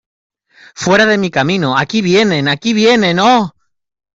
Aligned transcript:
¡Fuera 0.73 1.05
de 1.05 1.19
mi 1.19 1.29
camino!¡ 1.29 1.77
aquí 1.77 2.01
vienen!¡ 2.01 2.47
aquí 2.47 2.73
vienen!¡ 2.73 3.19
oh! 3.21 3.53